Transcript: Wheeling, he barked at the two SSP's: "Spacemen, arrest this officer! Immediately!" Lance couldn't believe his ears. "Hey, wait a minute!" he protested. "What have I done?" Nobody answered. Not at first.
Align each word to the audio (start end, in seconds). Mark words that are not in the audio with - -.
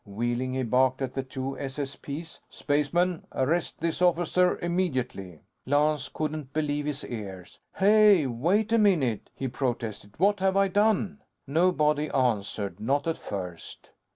Wheeling, 0.03 0.53
he 0.55 0.63
barked 0.63 0.99
at 1.03 1.13
the 1.13 1.21
two 1.21 1.55
SSP's: 1.59 2.39
"Spacemen, 2.49 3.27
arrest 3.33 3.81
this 3.81 4.01
officer! 4.01 4.57
Immediately!" 4.57 5.43
Lance 5.67 6.09
couldn't 6.09 6.53
believe 6.53 6.87
his 6.87 7.05
ears. 7.05 7.59
"Hey, 7.75 8.25
wait 8.25 8.73
a 8.73 8.79
minute!" 8.79 9.29
he 9.35 9.47
protested. 9.47 10.15
"What 10.17 10.39
have 10.39 10.57
I 10.57 10.69
done?" 10.69 11.19
Nobody 11.45 12.09
answered. 12.09 12.79
Not 12.79 13.05
at 13.05 13.19
first. 13.19 13.91